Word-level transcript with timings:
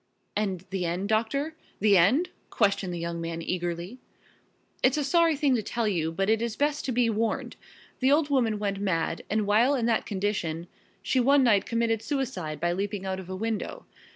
"And 0.35 0.65
the 0.71 0.83
end, 0.83 1.09
doctor, 1.09 1.55
the 1.79 1.95
end?" 1.95 2.29
questioned 2.49 2.91
the 2.91 2.97
young 2.97 3.21
man 3.21 3.39
eagerly. 3.39 3.99
"It's 4.81 4.97
a 4.97 5.03
sorry 5.03 5.35
thing 5.35 5.53
to 5.53 5.61
tell 5.61 5.87
you, 5.87 6.11
but 6.11 6.27
it 6.27 6.41
is 6.41 6.55
best 6.55 6.85
to 6.85 6.91
be 6.91 7.07
warned. 7.07 7.55
The 7.99 8.11
old 8.11 8.31
woman 8.31 8.57
went 8.57 8.79
mad 8.81 9.21
and 9.29 9.45
while 9.45 9.75
in 9.75 9.85
that 9.85 10.07
condition 10.07 10.65
she 11.03 11.19
one 11.19 11.43
night 11.43 11.67
committed 11.67 12.01
suicide 12.01 12.59
by 12.59 12.73
leaping 12.73 13.05
out 13.05 13.19
of 13.19 13.29
a 13.29 13.35
window. 13.35 13.85